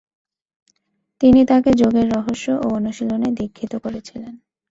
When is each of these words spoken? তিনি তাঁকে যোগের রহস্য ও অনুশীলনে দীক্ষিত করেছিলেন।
তিনি 1.21 1.41
তাঁকে 1.45 1.71
যোগের 1.73 2.07
রহস্য 2.15 2.45
ও 2.57 2.65
অনুশীলনে 2.77 3.29
দীক্ষিত 3.39 3.73
করেছিলেন। 3.75 4.33